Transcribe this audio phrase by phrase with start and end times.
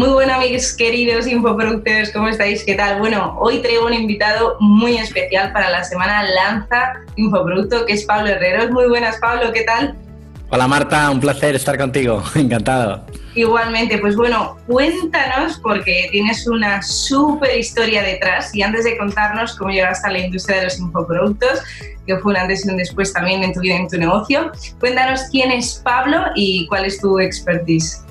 [0.00, 2.64] Muy buenos amigos queridos infoproductores, ¿cómo estáis?
[2.64, 3.00] ¿Qué tal?
[3.00, 8.30] Bueno, hoy traigo un invitado muy especial para la semana Lanza Infoproducto, que es Pablo
[8.30, 8.70] Herreros.
[8.70, 9.94] Muy buenas, Pablo, ¿qué tal?
[10.48, 13.04] Hola Marta, un placer estar contigo, encantado.
[13.34, 19.70] Igualmente, pues bueno, cuéntanos porque tienes una súper historia detrás y antes de contarnos cómo
[19.70, 21.60] llegaste a la industria de los infoproductos,
[22.06, 24.50] que fue un antes y un después también en tu vida y en tu negocio,
[24.78, 28.02] cuéntanos quién es Pablo y cuál es tu expertise.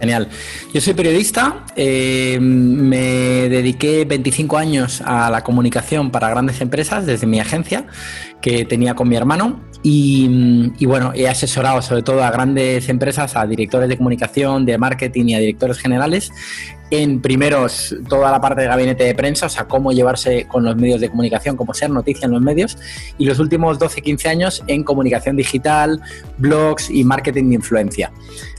[0.00, 0.28] Genial.
[0.74, 7.26] Yo soy periodista, eh, me dediqué 25 años a la comunicación para grandes empresas desde
[7.26, 7.86] mi agencia
[8.42, 13.36] que tenía con mi hermano y, y, bueno, he asesorado sobre todo a grandes empresas,
[13.36, 16.32] a directores de comunicación, de marketing y a directores generales
[16.90, 20.76] en primeros toda la parte de gabinete de prensa, o sea, cómo llevarse con los
[20.76, 22.78] medios de comunicación, cómo ser noticia en los medios,
[23.18, 26.00] y los últimos 12-15 años en comunicación digital,
[26.38, 28.12] blogs y marketing de influencia.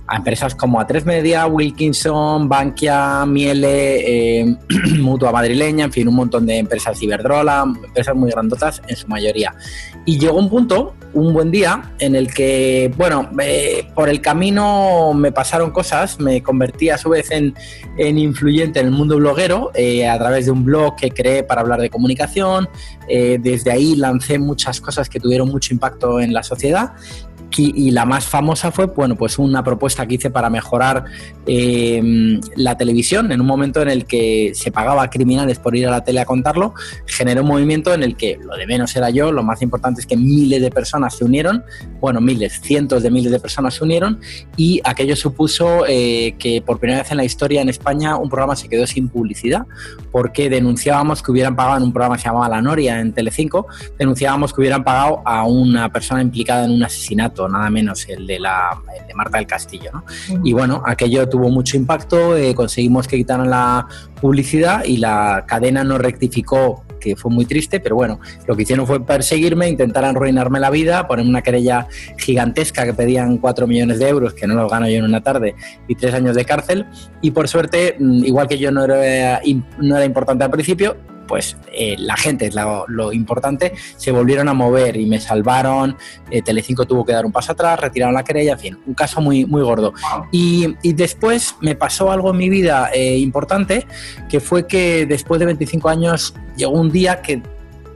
[0.08, 4.58] A empresas como A3 Media, Wilkinson, Bankia, Miele, eh,
[5.00, 9.54] Mutua Madrileña, en fin, un montón de empresas Iberdrola, empresas muy grandotas en su mayoría.
[10.06, 15.14] Y llegó un punto, un buen día, en el que, bueno, eh, por el camino
[15.14, 17.54] me pasaron cosas, me convertí a su vez en,
[17.98, 21.60] en influyente en el mundo bloguero eh, a través de un blog que creé para
[21.60, 22.70] hablar de comunicación.
[23.10, 26.94] Eh, desde ahí lancé muchas cosas que tuvieron mucho impacto en la sociedad
[27.56, 31.06] y, la más famosa fue, bueno, pues una propuesta que hice para mejorar
[31.46, 35.88] eh, la televisión en un momento en el que se pagaba a criminales por ir
[35.88, 36.74] a la tele a contarlo,
[37.06, 40.08] generó un movimiento en el que lo de menos era yo, lo más importante es
[40.08, 41.64] que miles de personas se unieron,
[42.00, 44.20] bueno, miles, cientos de miles de personas se unieron
[44.56, 48.56] y aquello supuso eh, que por primera vez en la historia en España un programa
[48.56, 49.66] se quedó sin publicidad
[50.12, 53.68] porque denunciábamos que hubieran pagado en un programa que se llamaba La Noria en Telecinco,
[53.98, 58.40] denunciábamos que hubieran pagado a una persona implicada en un asesinato nada menos el de,
[58.40, 59.92] la, de Marta del Castillo.
[59.94, 60.04] ¿no?
[60.44, 63.88] Y bueno, aquello tuvo mucho impacto, eh, conseguimos que quitaran la
[64.22, 68.88] publicidad y la cadena no rectificó que fue muy triste, pero bueno, lo que hicieron
[68.88, 71.88] fue perseguirme, intentar arruinarme la vida, ponerme una querella
[72.18, 75.56] gigantesca que pedían 4 millones de euros, que no los gano yo en una tarde,
[75.88, 76.88] y tres años de cárcel.
[77.22, 79.42] Y por suerte, mm, igual que yo no era,
[79.80, 84.54] no era importante al principio, pues eh, la gente es lo, importante, se volvieron a
[84.54, 85.98] mover y me salvaron,
[86.32, 89.22] eh, Telecinco tuvo que dar un paso atrás, retiraron la querella, en fin, un caso
[89.22, 89.94] muy, muy gordo.
[90.32, 93.86] Y, después me pasó algo en mi vida eh, importante,
[94.30, 97.42] que fue que después de 25 años llegó un día que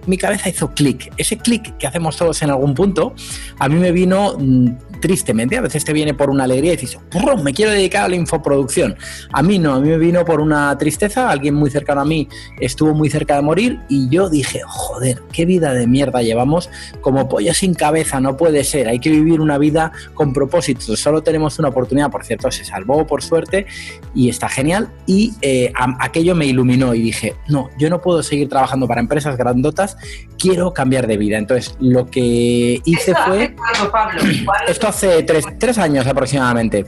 [0.06, 1.12] mi cabeza hizo clic.
[1.18, 3.14] Ese clic que hacemos todos en algún punto,
[3.60, 4.68] a mí me vino mm,
[5.02, 5.58] tristemente.
[5.58, 7.00] A veces te viene por una alegría y dices,
[7.44, 8.96] me quiero dedicar a la infoproducción.
[9.34, 11.30] A mí no, a mí me vino por una tristeza.
[11.30, 12.30] Alguien muy cercano a mí
[12.60, 16.70] estuvo muy cerca de morir y yo dije, joder, qué vida de mierda llevamos.
[17.02, 18.88] Como pollo sin cabeza, no puede ser.
[18.88, 21.00] Hay que vivir una vida con propósitos.
[21.00, 22.12] Solo tenemos una oportunidad.
[22.12, 23.66] Por cierto, se salvó por suerte
[24.14, 24.90] y está genial.
[25.06, 29.36] Y eh, aquello me iluminó y dije, no, yo no puedo seguir trabajando para empresas
[29.38, 29.91] grandotas.
[30.38, 31.38] Quiero cambiar de vida.
[31.38, 33.56] Entonces, lo que hice fue...
[33.92, 34.22] Pablo?
[34.68, 36.86] Esto hace tres, años aproximadamente.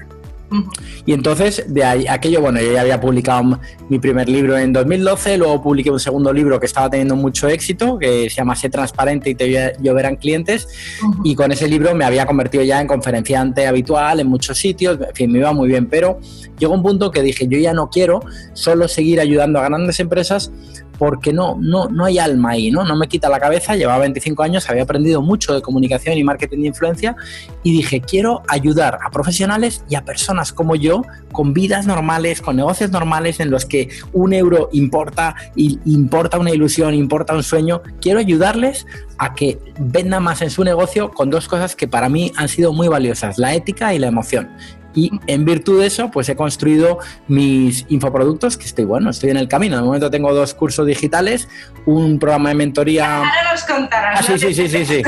[1.05, 3.59] Y entonces, de ahí, aquello, bueno, yo ya había publicado
[3.89, 7.97] mi primer libro en 2012, luego publiqué un segundo libro que estaba teniendo mucho éxito,
[7.97, 10.67] que se llama Sé Transparente y te lloverán clientes,
[11.23, 15.15] y con ese libro me había convertido ya en conferenciante habitual en muchos sitios, en
[15.15, 16.19] fin, me iba muy bien, pero
[16.57, 18.21] llegó un punto que dije, yo ya no quiero
[18.53, 20.51] solo seguir ayudando a grandes empresas,
[20.97, 22.83] porque no, no, no hay alma ahí, ¿no?
[22.83, 26.61] No me quita la cabeza, llevaba 25 años, había aprendido mucho de comunicación y marketing
[26.61, 27.15] de influencia
[27.63, 32.55] y dije, quiero ayudar a profesionales y a personas como yo con vidas normales, con
[32.55, 37.81] negocios normales en los que un euro importa, y importa una ilusión, importa un sueño.
[37.99, 38.85] Quiero ayudarles
[39.17, 42.73] a que vendan más en su negocio con dos cosas que para mí han sido
[42.73, 44.49] muy valiosas, la ética y la emoción.
[44.95, 49.37] Y en virtud de eso, pues he construido mis infoproductos, que estoy bueno, estoy en
[49.37, 49.77] el camino.
[49.77, 51.47] De momento tengo dos cursos digitales,
[51.85, 53.17] un programa de mentoría.
[53.17, 54.19] Ahora nos contarás.
[54.19, 55.03] Ah, sí, sí, sí, sí, sí.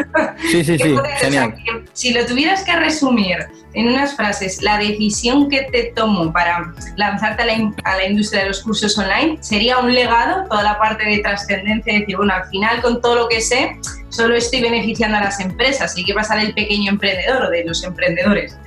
[0.51, 1.55] Sí, sí, sí, genial.
[1.93, 3.37] Si lo tuvieras que resumir
[3.73, 8.43] en unas frases, la decisión que te tomo para lanzarte a la, a la industria
[8.43, 12.47] de los cursos online sería un legado, toda la parte de trascendencia, decir, bueno, al
[12.49, 13.77] final con todo lo que sé,
[14.09, 15.97] solo estoy beneficiando a las empresas.
[15.97, 18.57] ¿Y qué pasa del pequeño emprendedor o de los emprendedores?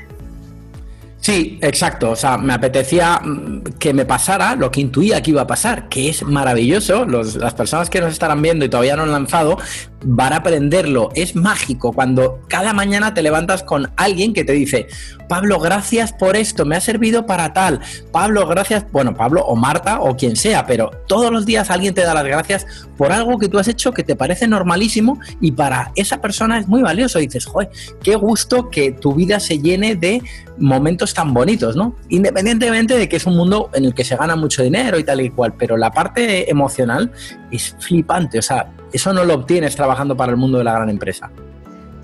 [1.28, 2.12] Sí, exacto.
[2.12, 5.86] O sea, me apetecía mm, que me pasara lo que intuía que iba a pasar,
[5.90, 7.04] que es maravilloso.
[7.04, 9.58] las personas que nos estarán viendo y todavía no han lanzado,
[10.02, 11.10] van a aprenderlo.
[11.14, 14.86] Es mágico cuando cada mañana te levantas con alguien que te dice,
[15.28, 17.80] Pablo, gracias por esto, me ha servido para tal.
[18.12, 22.02] Pablo, gracias, bueno, Pablo o Marta o quien sea, pero todos los días alguien te
[22.02, 22.66] da las gracias
[22.96, 26.68] por algo que tú has hecho que te parece normalísimo y para esa persona es
[26.68, 27.18] muy valioso.
[27.18, 27.70] dices, joder,
[28.02, 30.22] qué gusto que tu vida se llene de
[30.58, 31.94] momentos tan bonitos, ¿no?
[32.08, 35.20] Independientemente de que es un mundo en el que se gana mucho dinero y tal
[35.20, 37.12] y cual, pero la parte emocional
[37.50, 40.90] es flipante, o sea, eso no lo obtienes trabajando para el mundo de la gran
[40.90, 41.30] empresa.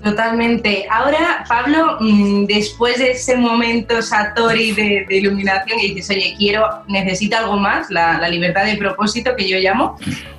[0.05, 0.85] Totalmente.
[0.91, 7.35] Ahora, Pablo, mm, después de ese momento Satori de, iluminación y dices, oye, quiero, necesito
[7.37, 9.97] algo más, la, libertad de propósito que yo llamo,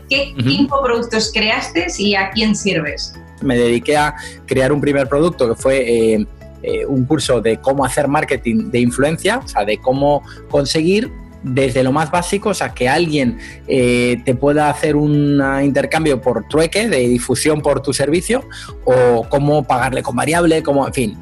[0.08, 3.14] ¿qué infoproductos creaste y a quién sirves?
[3.42, 4.14] Me dediqué a
[4.46, 6.26] crear un primer producto que fue eh,
[6.62, 11.10] eh, un curso de cómo hacer marketing de influencia, o sea, de cómo conseguir
[11.42, 13.38] desde lo más básico, o sea, que alguien
[13.68, 18.44] eh, te pueda hacer un intercambio por trueque de difusión por tu servicio
[18.84, 21.18] o cómo pagarle con variable, como, en fin,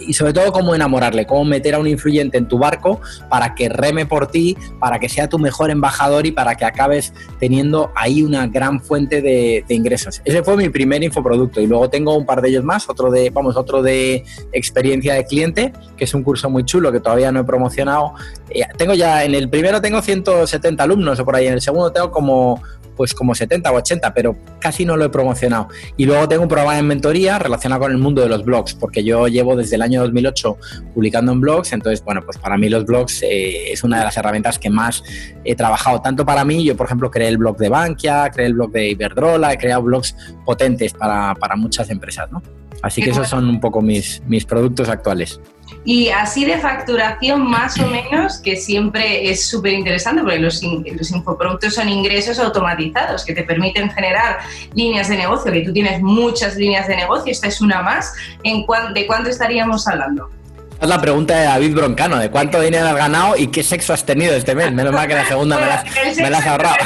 [0.00, 3.68] y sobre todo cómo enamorarle, cómo meter a un influyente en tu barco para que
[3.68, 8.22] reme por ti, para que sea tu mejor embajador y para que acabes teniendo ahí
[8.22, 10.20] una gran fuente de, de ingresos.
[10.24, 13.30] Ese fue mi primer infoproducto y luego tengo un par de ellos más, otro de,
[13.30, 17.40] vamos, otro de experiencia de cliente, que es un curso muy chulo que todavía no
[17.40, 18.14] he promocionado.
[18.50, 21.92] Eh, tengo ya en el primero tengo 170 alumnos o por ahí, en el segundo
[21.92, 22.62] tengo como
[22.96, 25.68] pues como 70 o 80, pero casi no lo he promocionado.
[25.96, 29.02] Y luego tengo un programa de mentoría relacionado con el mundo de los blogs, porque
[29.02, 30.56] yo llevo desde el año 2008
[30.94, 34.16] publicando en blogs, entonces, bueno, pues para mí los blogs eh, es una de las
[34.16, 35.02] herramientas que más
[35.44, 38.54] he trabajado, tanto para mí, yo por ejemplo creé el blog de Bankia, creé el
[38.54, 40.14] blog de Iberdrola, he creado blogs
[40.44, 42.42] potentes para, para muchas empresas, ¿no?
[42.82, 45.40] Así que esos son un poco mis, mis productos actuales.
[45.84, 51.10] Y así de facturación más o menos, que siempre es súper interesante porque los, los,
[51.10, 54.40] infoproductos son ingresos automatizados que te permiten generar
[54.74, 58.12] líneas de negocio, que tú tienes muchas líneas de negocio, esta es una más.
[58.42, 60.28] ¿En ¿De cuánto estaríamos hablando?
[60.80, 64.04] Es la pregunta de David Broncano, de cuánto dinero has ganado y qué sexo has
[64.04, 64.72] tenido este mes.
[64.72, 66.76] Menos mal que la segunda me la, has ahorrado.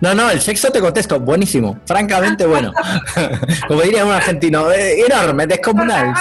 [0.00, 2.72] no, no, el sexo te contesto, buenísimo, francamente bueno.
[3.68, 6.14] Como diría un argentino, eh, enorme, descomunal.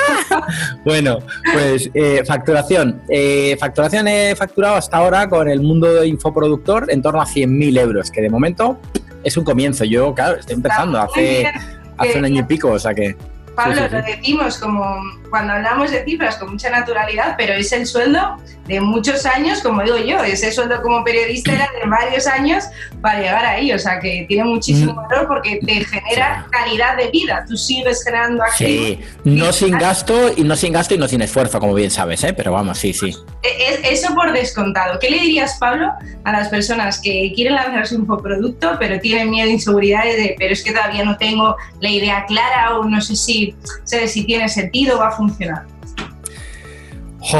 [0.84, 1.20] bueno,
[1.54, 3.02] pues eh, facturación.
[3.08, 7.80] Eh, facturación he facturado hasta ahora con el mundo de infoproductor en torno a 100.000
[7.80, 8.78] euros, que de momento
[9.24, 9.84] es un comienzo.
[9.84, 11.50] Yo, claro, estoy empezando hace,
[11.96, 13.16] hace un año y pico, o sea que...
[13.54, 15.00] Pablo, lo decimos como
[15.32, 18.36] cuando hablamos de cifras con mucha naturalidad, pero es el sueldo
[18.66, 22.64] de muchos años, como digo yo, ese sueldo como periodista era de varios años
[23.00, 24.96] para llegar ahí, o sea que tiene muchísimo mm.
[24.96, 28.66] valor porque te genera calidad de vida, tú sigues generando aquí.
[28.66, 32.22] Sí, no sin gasto y no sin gasto y no sin esfuerzo, como bien sabes,
[32.24, 32.34] ¿eh?
[32.34, 33.14] pero vamos, sí, sí.
[33.42, 34.98] E, eso por descontado.
[34.98, 35.90] ¿Qué le dirías, Pablo,
[36.24, 40.62] a las personas que quieren lanzar su infoproducto, pero tienen miedo, inseguridades de, pero es
[40.62, 44.98] que todavía no tengo la idea clara o no sé si, sé si tiene sentido,
[44.98, 45.21] va a funcionar?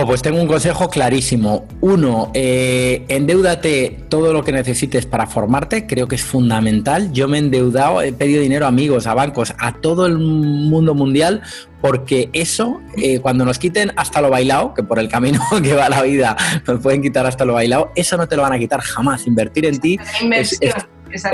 [0.06, 1.67] Pues tengo un consejo clarísimo.
[1.81, 7.12] Uno, eh, endeudate todo lo que necesites para formarte, creo que es fundamental.
[7.12, 10.94] Yo me he endeudado, he pedido dinero a amigos, a bancos, a todo el mundo
[10.94, 11.43] mundial,
[11.81, 15.88] porque eso, eh, cuando nos quiten hasta lo bailado, que por el camino que va
[15.88, 16.37] la vida
[16.67, 19.26] nos pueden quitar hasta lo bailado, eso no te lo van a quitar jamás.
[19.26, 19.99] Invertir en ti
[20.32, 20.58] es,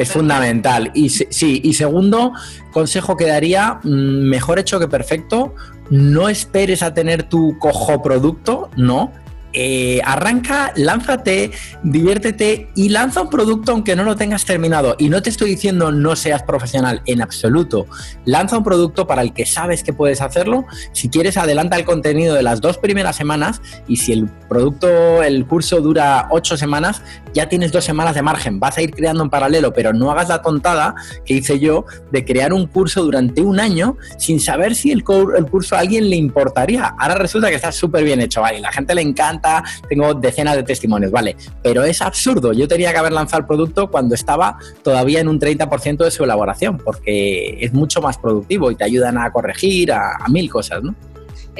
[0.07, 0.91] fundamental.
[0.95, 2.33] Y sí, y segundo
[2.73, 5.55] consejo que daría, mm, mejor hecho que perfecto
[5.91, 9.13] no esperes a tener tu cojo producto, no.
[9.61, 11.51] Eh, arranca, lánzate,
[11.83, 14.95] diviértete y lanza un producto aunque no lo tengas terminado.
[15.01, 17.89] Y no te estoy diciendo no seas profesional en absoluto.
[18.25, 20.65] Lanza un producto para el que sabes que puedes hacerlo.
[20.93, 25.45] Si quieres, adelanta el contenido de las dos primeras semanas y si el producto, el
[25.45, 27.03] curso dura ocho semanas,
[27.35, 28.61] ya tienes dos semanas de margen.
[28.61, 32.25] Vas a ir creando en paralelo, pero no hagas la tontada que hice yo de
[32.25, 36.95] crear un curso durante un año sin saber si el, curso a alguien le importaría.
[36.99, 38.61] Ahora resulta que está súper bien hecho, ¿vale?
[38.61, 39.48] La gente le encanta,
[39.89, 41.37] tengo decenas de testimonios, ¿vale?
[41.63, 42.53] Pero es absurdo.
[42.53, 46.25] Yo tenía que haber lanzado el producto cuando estaba todavía en un 30% de su
[46.25, 50.83] elaboración, porque es mucho más productivo y te ayudan a corregir, a, a mil cosas,
[50.83, 50.95] ¿no?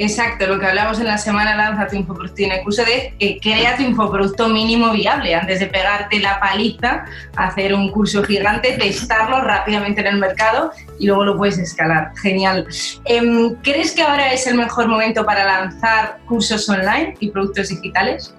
[0.01, 3.83] Exacto, lo que hablamos en la semana Lanza tu infoproducto curso de eh, crea tu
[3.83, 7.03] infoproducto mínimo viable antes de pegarte la paliza,
[7.35, 12.13] hacer un curso gigante, testarlo rápidamente en el mercado y luego lo puedes escalar.
[12.15, 12.65] Genial.
[13.03, 18.33] Em, ¿Crees que ahora es el mejor momento para lanzar cursos online y productos digitales?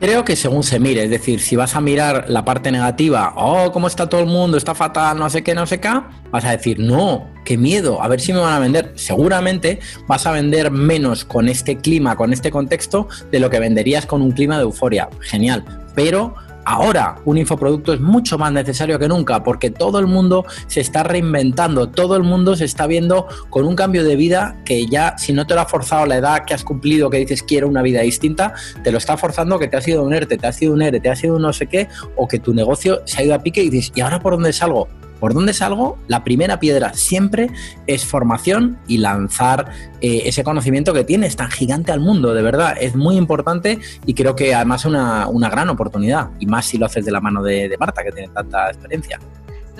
[0.00, 3.70] Creo que según se mire, es decir, si vas a mirar la parte negativa, oh,
[3.70, 5.90] cómo está todo el mundo, está fatal, no sé qué, no sé qué,
[6.30, 8.92] vas a decir, no, qué miedo, a ver si me van a vender.
[8.94, 14.06] Seguramente vas a vender menos con este clima, con este contexto, de lo que venderías
[14.06, 15.10] con un clima de euforia.
[15.20, 15.66] Genial.
[15.94, 20.80] Pero ahora un infoproducto es mucho más necesario que nunca porque todo el mundo se
[20.80, 25.16] está reinventando, todo el mundo se está viendo con un cambio de vida que ya
[25.18, 27.82] si no te lo ha forzado la edad que has cumplido, que dices quiero una
[27.82, 30.72] vida distinta, te lo está forzando que te ha sido un ERTE, te ha sido
[30.72, 33.24] un ERE, te ha sido un no sé qué, o que tu negocio se ha
[33.24, 34.88] ido a pique y dices, ¿y ahora por dónde salgo?
[35.20, 35.98] ¿Por dónde salgo?
[36.08, 37.50] La primera piedra siempre
[37.86, 42.76] es formación y lanzar eh, ese conocimiento que tienes tan gigante al mundo, de verdad.
[42.80, 46.78] Es muy importante y creo que además es una, una gran oportunidad, y más si
[46.78, 49.20] lo haces de la mano de Marta, que tiene tanta experiencia.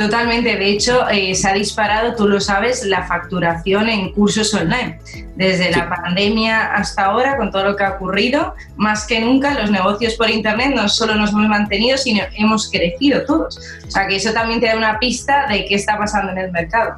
[0.01, 4.99] Totalmente, de hecho eh, se ha disparado, tú lo sabes, la facturación en cursos online.
[5.37, 9.71] Desde la pandemia hasta ahora, con todo lo que ha ocurrido, más que nunca los
[9.71, 13.59] negocios por Internet no solo nos hemos mantenido, sino hemos crecido todos.
[13.87, 16.51] O sea que eso también te da una pista de qué está pasando en el
[16.51, 16.95] mercado.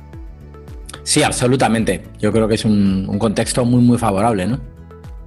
[1.02, 2.04] Sí, absolutamente.
[2.20, 4.60] Yo creo que es un, un contexto muy, muy favorable, ¿no?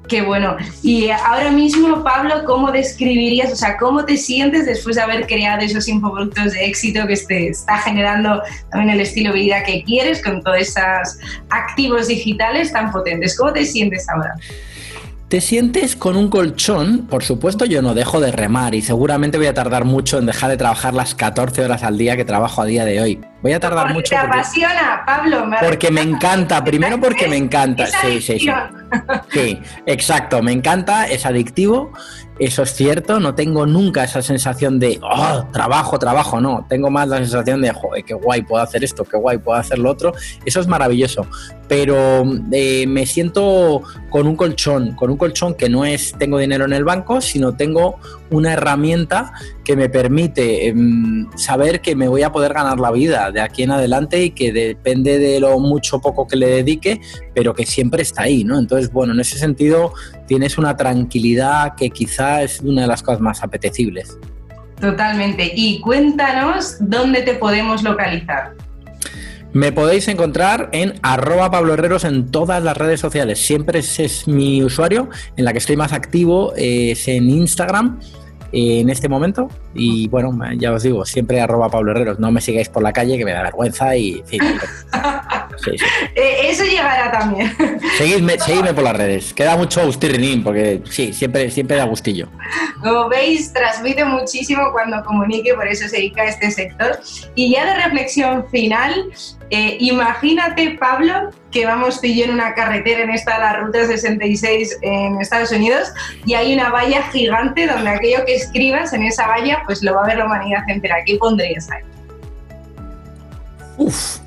[0.07, 0.55] Qué bueno.
[0.83, 5.62] Y ahora mismo, Pablo, ¿cómo describirías, o sea, cómo te sientes después de haber creado
[5.62, 10.21] esos infoproductos de éxito que te está generando también el estilo de vida que quieres
[10.21, 11.17] con todos esos
[11.50, 13.38] activos digitales tan potentes?
[13.38, 14.35] ¿Cómo te sientes ahora?
[15.27, 19.47] Te sientes con un colchón, por supuesto yo no dejo de remar y seguramente voy
[19.47, 22.65] a tardar mucho en dejar de trabajar las 14 horas al día que trabajo a
[22.65, 23.19] día de hoy.
[23.45, 24.09] Voy a tardar mucho.
[24.09, 25.47] Te apasiona, Pablo.
[25.61, 27.85] porque me encanta, primero porque me encanta.
[27.85, 28.49] Sí, sí, sí.
[29.31, 31.91] Sí, exacto, me encanta, es adictivo
[32.37, 37.07] eso es cierto, no tengo nunca esa sensación de, oh, trabajo, trabajo, no, tengo más
[37.07, 40.13] la sensación de, joder, qué guay puedo hacer esto, qué guay puedo hacer lo otro,
[40.43, 41.25] eso es maravilloso,
[41.69, 46.65] pero eh, me siento con un colchón, con un colchón que no es tengo dinero
[46.65, 47.99] en el banco, sino tengo
[48.29, 53.32] una herramienta que me permite em, saber que me voy a poder ganar la vida
[53.32, 57.01] de aquí en adelante y que depende de lo mucho o poco que le dedique,
[57.34, 58.58] pero que siempre está ahí, ¿no?
[58.58, 59.94] Entonces, bueno, en ese sentido
[60.27, 64.17] tienes una tranquilidad que quizá es una de las cosas más apetecibles.
[64.79, 65.51] Totalmente.
[65.55, 68.53] Y cuéntanos dónde te podemos localizar.
[69.55, 73.39] Me podéis encontrar en arroba Pablo Herreros en todas las redes sociales.
[73.39, 75.09] Siempre es mi usuario.
[75.38, 78.01] En la que estoy más activo es en Instagram
[78.51, 79.47] en este momento.
[79.74, 82.19] Y bueno, ya os digo, siempre arroba Pablo Herreros.
[82.19, 84.21] No me sigáis por la calle, que me da vergüenza y...
[86.15, 87.53] Eh, eso llegará también.
[87.97, 89.33] Seguidme, seguidme, por las redes.
[89.33, 92.29] Queda mucho Agustín porque sí, siempre, siempre da gustillo.
[92.81, 97.00] Como veis, transmite muchísimo cuando comunique, por eso se dedica a este sector.
[97.35, 99.12] Y ya de reflexión final,
[99.50, 103.85] eh, imagínate, Pablo, que vamos tú y yo en una carretera en esta la Ruta
[103.85, 105.89] 66 en Estados Unidos
[106.25, 110.03] y hay una valla gigante donde aquello que escribas en esa valla, pues lo va
[110.03, 110.97] a ver la humanidad entera.
[111.05, 111.83] ¿Qué pondrías ahí?
[113.77, 114.19] Uf,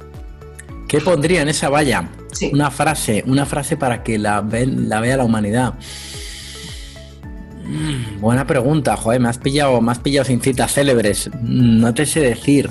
[0.88, 2.08] ¿qué pondría en esa valla?
[2.52, 5.74] Una frase, una frase para que la, la vea la humanidad.
[7.64, 11.30] Mm, buena pregunta, joder, me has pillado, me has pillado sin citas célebres.
[11.42, 12.70] No te sé decir.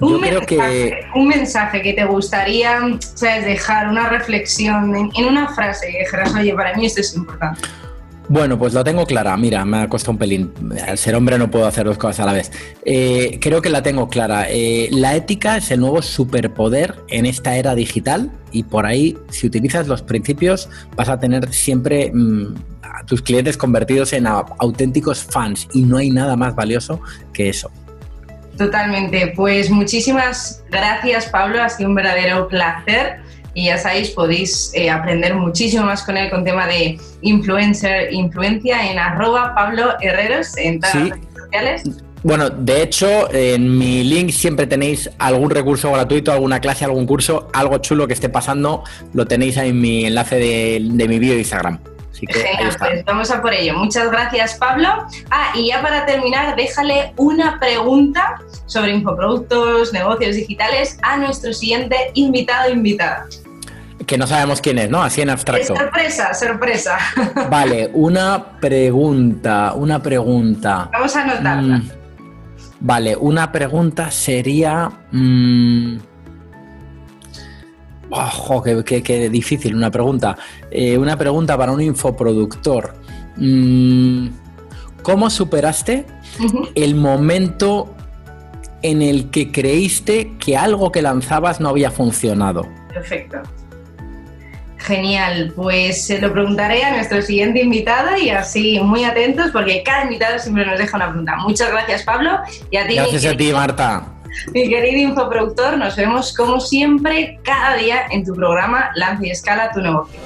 [0.00, 1.06] Un, mensaje, que...
[1.14, 3.44] un mensaje que te gustaría ¿sabes?
[3.44, 7.60] dejar, una reflexión en, una frase que dijeras, oye, para mí esto es importante.
[8.30, 9.36] Bueno, pues lo tengo clara.
[9.36, 10.52] Mira, me ha costado un pelín.
[10.86, 12.52] Al ser hombre no puedo hacer dos cosas a la vez.
[12.84, 14.46] Eh, creo que la tengo clara.
[14.48, 19.48] Eh, la ética es el nuevo superpoder en esta era digital y por ahí, si
[19.48, 25.66] utilizas los principios, vas a tener siempre mm, a tus clientes convertidos en auténticos fans
[25.74, 27.00] y no hay nada más valioso
[27.32, 27.68] que eso.
[28.56, 29.32] Totalmente.
[29.34, 31.60] Pues muchísimas gracias, Pablo.
[31.60, 33.22] Ha sido un verdadero placer.
[33.54, 38.90] Y ya sabéis, podéis eh, aprender muchísimo más con él con tema de influencer, influencia
[38.90, 41.82] en arroba Pablo Herreros en todas las redes sociales.
[42.22, 47.48] Bueno, de hecho, en mi link siempre tenéis algún recurso gratuito, alguna clase, algún curso,
[47.54, 51.34] algo chulo que esté pasando, lo tenéis ahí en mi enlace de, de mi vídeo
[51.34, 51.78] de Instagram.
[52.28, 53.74] Genial, pues vamos a por ello.
[53.74, 54.88] Muchas gracias, Pablo.
[55.30, 61.96] Ah, y ya para terminar, déjale una pregunta sobre infoproductos, negocios digitales a nuestro siguiente
[62.14, 63.26] invitado o invitada.
[64.06, 65.02] Que no sabemos quién es, ¿no?
[65.02, 65.76] Así en abstracto.
[65.76, 66.98] sorpresa, sorpresa.
[67.50, 70.88] Vale, una pregunta, una pregunta.
[70.92, 71.78] Vamos a anotarla.
[71.78, 71.90] Mm,
[72.80, 74.90] vale, una pregunta sería...
[75.12, 75.98] Mm,
[78.30, 80.36] Ojo, qué, difícil una pregunta.
[80.70, 82.94] Eh, una pregunta para un infoproductor.
[83.36, 84.28] Mm,
[85.02, 86.06] ¿Cómo superaste
[86.74, 87.94] el momento
[88.82, 92.68] en el que creíste que algo que lanzabas no había funcionado?
[92.92, 93.38] Perfecto.
[94.78, 100.04] Genial, pues se lo preguntaré a nuestro siguiente invitado y así muy atentos porque cada
[100.04, 101.36] invitado siempre nos deja una pregunta.
[101.36, 102.38] Muchas gracias Pablo
[102.70, 102.94] y a ti.
[102.94, 104.19] Gracias a ti Marta.
[104.54, 109.70] Mi querido infoproductor, nos vemos como siempre cada día en tu programa Lanza y Escala
[109.72, 110.20] tu negocio.